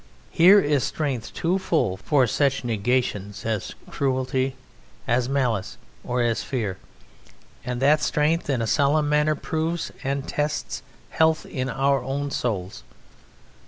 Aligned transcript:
Here 0.31 0.59
is 0.59 0.83
strength 0.83 1.31
too 1.31 1.59
full 1.59 1.95
for 1.95 2.25
such 2.25 2.63
negations 2.63 3.45
as 3.45 3.75
cruelty, 3.87 4.55
as 5.07 5.29
malice, 5.29 5.77
or 6.03 6.23
as 6.23 6.41
fear; 6.41 6.79
and 7.63 7.79
that 7.83 8.01
strength 8.01 8.49
in 8.49 8.63
a 8.63 8.65
solemn 8.65 9.07
manner 9.07 9.35
proves 9.35 9.91
and 10.03 10.27
tests 10.27 10.81
health 11.11 11.45
in 11.45 11.69
our 11.69 12.01
own 12.03 12.31
souls. 12.31 12.81